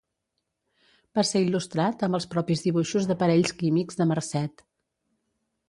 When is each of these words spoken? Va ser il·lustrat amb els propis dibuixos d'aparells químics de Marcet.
Va 1.17 1.23
ser 1.31 1.41
il·lustrat 1.47 2.07
amb 2.07 2.19
els 2.19 2.27
propis 2.33 2.65
dibuixos 2.69 3.07
d'aparells 3.11 3.55
químics 3.61 4.01
de 4.01 4.11
Marcet. 4.15 4.69